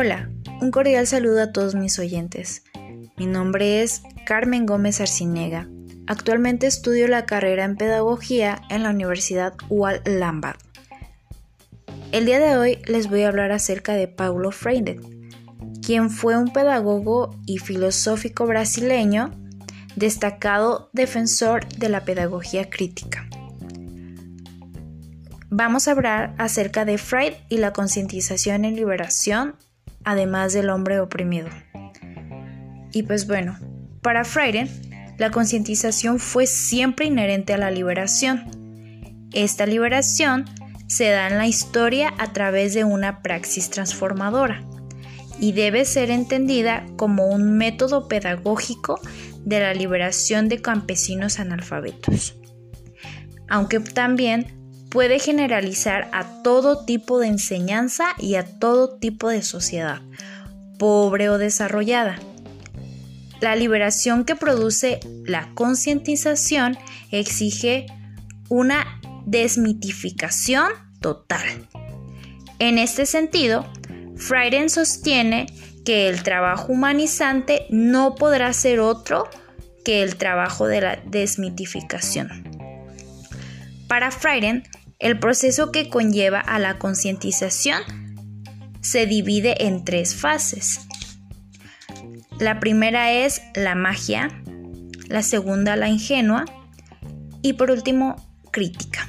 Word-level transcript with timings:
Hola, 0.00 0.30
un 0.60 0.70
cordial 0.70 1.08
saludo 1.08 1.42
a 1.42 1.50
todos 1.50 1.74
mis 1.74 1.98
oyentes. 1.98 2.62
Mi 3.16 3.26
nombre 3.26 3.82
es 3.82 4.02
Carmen 4.26 4.64
Gómez 4.64 5.00
Arcinega. 5.00 5.68
Actualmente 6.06 6.68
estudio 6.68 7.08
la 7.08 7.26
carrera 7.26 7.64
en 7.64 7.76
Pedagogía 7.76 8.62
en 8.70 8.84
la 8.84 8.90
Universidad 8.90 9.54
UAL 9.68 10.00
Lambert. 10.04 10.60
El 12.12 12.26
día 12.26 12.38
de 12.38 12.56
hoy 12.56 12.78
les 12.86 13.10
voy 13.10 13.22
a 13.22 13.28
hablar 13.28 13.50
acerca 13.50 13.94
de 13.94 14.06
Paulo 14.06 14.52
Freire, 14.52 15.00
quien 15.84 16.10
fue 16.10 16.36
un 16.36 16.52
pedagogo 16.52 17.36
y 17.44 17.58
filosófico 17.58 18.46
brasileño, 18.46 19.32
destacado 19.96 20.90
defensor 20.92 21.66
de 21.70 21.88
la 21.88 22.04
pedagogía 22.04 22.70
crítica. 22.70 23.28
Vamos 25.50 25.88
a 25.88 25.90
hablar 25.90 26.36
acerca 26.38 26.84
de 26.84 26.98
Freud 26.98 27.32
y 27.48 27.56
la 27.56 27.72
concientización 27.72 28.64
y 28.64 28.70
liberación, 28.70 29.56
además 30.04 30.52
del 30.52 30.70
hombre 30.70 31.00
oprimido. 31.00 31.48
Y 32.92 33.02
pues 33.02 33.26
bueno, 33.26 33.58
para 34.02 34.24
Freire, 34.24 34.68
la 35.18 35.30
concientización 35.30 36.18
fue 36.18 36.46
siempre 36.46 37.06
inherente 37.06 37.52
a 37.52 37.58
la 37.58 37.70
liberación. 37.70 38.44
Esta 39.32 39.66
liberación 39.66 40.44
se 40.86 41.10
da 41.10 41.28
en 41.28 41.36
la 41.36 41.46
historia 41.46 42.14
a 42.18 42.32
través 42.32 42.72
de 42.72 42.84
una 42.84 43.20
praxis 43.22 43.70
transformadora 43.70 44.64
y 45.40 45.52
debe 45.52 45.84
ser 45.84 46.10
entendida 46.10 46.86
como 46.96 47.26
un 47.26 47.58
método 47.58 48.08
pedagógico 48.08 49.00
de 49.44 49.60
la 49.60 49.74
liberación 49.74 50.48
de 50.48 50.60
campesinos 50.60 51.38
analfabetos. 51.38 52.36
Aunque 53.48 53.80
también 53.80 54.57
puede 54.90 55.18
generalizar 55.18 56.08
a 56.12 56.42
todo 56.42 56.84
tipo 56.84 57.18
de 57.18 57.28
enseñanza 57.28 58.06
y 58.18 58.36
a 58.36 58.44
todo 58.44 58.98
tipo 58.98 59.28
de 59.28 59.42
sociedad, 59.42 60.00
pobre 60.78 61.28
o 61.28 61.38
desarrollada. 61.38 62.18
La 63.40 63.54
liberación 63.54 64.24
que 64.24 64.34
produce 64.34 65.00
la 65.24 65.50
concientización 65.54 66.76
exige 67.10 67.86
una 68.48 69.00
desmitificación 69.26 70.72
total. 71.00 71.68
En 72.58 72.78
este 72.78 73.06
sentido, 73.06 73.66
Freire 74.16 74.68
sostiene 74.68 75.46
que 75.84 76.08
el 76.08 76.22
trabajo 76.22 76.72
humanizante 76.72 77.66
no 77.70 78.16
podrá 78.16 78.52
ser 78.52 78.80
otro 78.80 79.28
que 79.84 80.02
el 80.02 80.16
trabajo 80.16 80.66
de 80.66 80.80
la 80.80 80.96
desmitificación. 81.06 82.44
Para 83.86 84.10
Freire, 84.10 84.64
el 84.98 85.18
proceso 85.18 85.70
que 85.70 85.88
conlleva 85.88 86.40
a 86.40 86.58
la 86.58 86.78
concientización 86.78 87.82
se 88.80 89.06
divide 89.06 89.66
en 89.66 89.84
tres 89.84 90.14
fases. 90.14 90.80
La 92.38 92.60
primera 92.60 93.12
es 93.12 93.40
la 93.54 93.74
magia, 93.74 94.42
la 95.08 95.22
segunda 95.22 95.76
la 95.76 95.88
ingenua 95.88 96.44
y 97.42 97.54
por 97.54 97.70
último 97.70 98.16
crítica. 98.50 99.08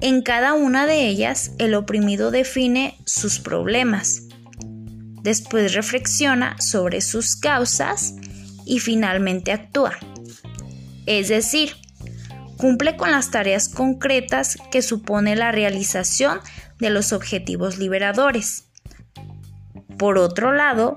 En 0.00 0.22
cada 0.22 0.54
una 0.54 0.86
de 0.86 1.06
ellas 1.06 1.52
el 1.58 1.74
oprimido 1.74 2.30
define 2.30 2.98
sus 3.06 3.38
problemas, 3.38 4.22
después 5.22 5.74
reflexiona 5.74 6.60
sobre 6.60 7.00
sus 7.00 7.36
causas 7.36 8.14
y 8.66 8.80
finalmente 8.80 9.52
actúa. 9.52 9.96
Es 11.06 11.28
decir, 11.28 11.76
cumple 12.62 12.96
con 12.96 13.10
las 13.10 13.32
tareas 13.32 13.68
concretas 13.68 14.56
que 14.70 14.82
supone 14.82 15.34
la 15.34 15.50
realización 15.50 16.38
de 16.78 16.90
los 16.90 17.12
objetivos 17.12 17.76
liberadores. 17.76 18.68
Por 19.98 20.16
otro 20.16 20.52
lado, 20.52 20.96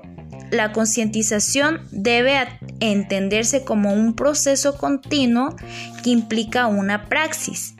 la 0.52 0.74
concientización 0.74 1.82
debe 1.90 2.48
entenderse 2.82 3.64
como 3.64 3.94
un 3.94 4.16
proceso 4.16 4.78
continuo 4.78 5.56
que 6.04 6.12
implica 6.12 6.68
una 6.68 7.06
praxis, 7.10 7.74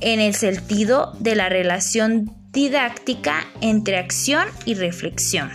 en 0.00 0.20
el 0.20 0.34
sentido 0.34 1.12
de 1.20 1.34
la 1.34 1.50
relación 1.50 2.34
didáctica 2.52 3.44
entre 3.60 3.98
acción 3.98 4.48
y 4.64 4.76
reflexión. 4.76 5.50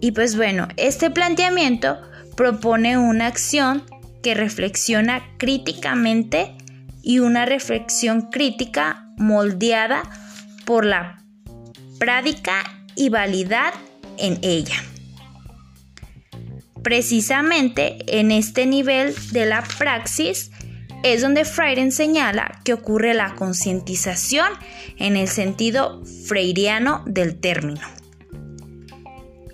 Y 0.00 0.12
pues 0.12 0.36
bueno, 0.36 0.68
este 0.76 1.10
planteamiento 1.10 1.98
propone 2.36 2.98
una 2.98 3.26
acción 3.26 3.82
que 4.22 4.34
reflexiona 4.34 5.22
críticamente 5.38 6.56
y 7.02 7.20
una 7.20 7.46
reflexión 7.46 8.30
crítica 8.30 9.06
moldeada 9.16 10.02
por 10.64 10.84
la 10.84 11.22
práctica 11.98 12.62
y 12.96 13.08
validad 13.08 13.72
en 14.18 14.38
ella. 14.42 14.76
Precisamente 16.82 17.98
en 18.06 18.30
este 18.30 18.66
nivel 18.66 19.14
de 19.32 19.46
la 19.46 19.62
praxis 19.78 20.50
es 21.02 21.22
donde 21.22 21.44
Freire 21.44 21.90
señala 21.90 22.60
que 22.64 22.72
ocurre 22.72 23.14
la 23.14 23.34
concientización 23.34 24.48
en 24.98 25.16
el 25.16 25.28
sentido 25.28 26.02
freiriano 26.26 27.02
del 27.06 27.38
término 27.38 27.99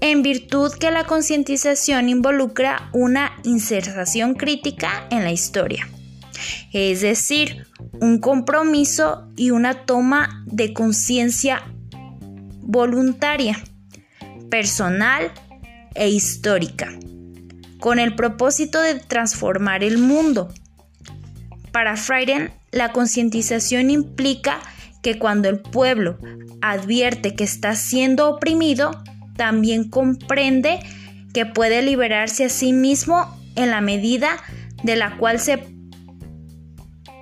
en 0.01 0.23
virtud 0.23 0.73
que 0.73 0.91
la 0.91 1.05
concientización 1.05 2.09
involucra 2.09 2.91
una 2.93 3.33
inserción 3.45 4.35
crítica 4.35 5.07
en 5.11 5.25
la 5.25 5.33
historia, 5.33 5.89
es 6.73 7.01
decir, 7.01 7.67
un 8.01 8.19
compromiso 8.19 9.29
y 9.37 9.51
una 9.51 9.87
toma 9.87 10.45
de 10.47 10.73
conciencia 10.73 11.63
voluntaria, 12.61 13.59
personal 14.51 15.33
e 15.95 16.09
histórica, 16.09 16.93
con 17.81 17.99
el 17.99 18.15
propósito 18.15 18.81
de 18.81 18.97
transformar 18.97 19.83
el 19.83 19.99
mundo. 19.99 20.53
Para 21.73 21.97
Freire, 21.97 22.53
la 22.73 22.93
concientización 22.93 23.91
implica 23.91 24.61
que 25.03 25.19
cuando 25.19 25.49
el 25.49 25.61
pueblo 25.61 26.19
advierte 26.61 27.35
que 27.35 27.45
está 27.45 27.77
siendo 27.77 28.29
oprimido, 28.29 28.91
también 29.37 29.89
comprende 29.89 30.81
que 31.33 31.47
puede 31.47 31.83
liberarse 31.83 32.47
a 32.47 32.49
sí 32.49 32.73
mismo 32.73 33.27
en 33.57 33.71
la 33.71 33.81
medida 33.81 34.37
de 34.83 34.97
la 34.97 35.17
cual 35.17 35.41
se, 35.41 35.63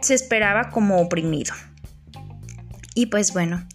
se 0.01 0.15
esperaba 0.15 0.71
como 0.71 1.01
oprimido. 1.01 1.55
Y 2.95 3.07
pues 3.07 3.33
bueno, 3.33 3.67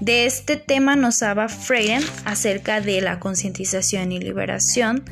de 0.00 0.26
este 0.26 0.56
tema 0.56 0.94
nos 0.94 1.22
habla 1.22 1.48
Freire 1.48 2.04
acerca 2.24 2.80
de 2.80 3.00
la 3.00 3.18
concientización 3.18 4.12
y 4.12 4.20
liberación 4.20 5.04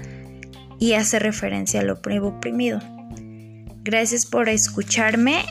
y 0.78 0.92
hace 0.92 1.19
referencia 1.19 1.81
al 1.81 1.91
oprimido. 1.91 2.81
Gracias 3.82 4.26
por 4.26 4.48
escucharme 4.48 5.44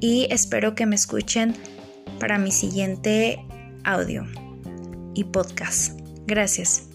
y 0.00 0.28
espero 0.30 0.74
que 0.74 0.86
me 0.86 0.94
escuchen 0.94 1.54
para 2.18 2.38
mi 2.38 2.52
siguiente 2.52 3.38
audio 3.84 4.26
y 5.14 5.24
podcast. 5.24 5.97
Gracias. 6.28 6.86